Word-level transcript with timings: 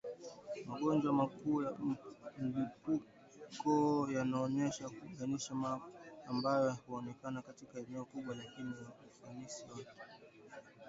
magonjwa 0.67 1.13
makuu 1.19 1.57
ya 1.63 1.71
mlipuko 2.39 3.75
yanayoweza 4.15 4.89
kubainishwa 4.95 5.81
ambayo 6.31 6.73
hutokea 6.73 7.41
katika 7.47 7.79
eneo 7.79 8.05
kubwa 8.05 8.35
lakini 8.35 8.73
ufanisi 9.11 9.63
wake 9.71 10.01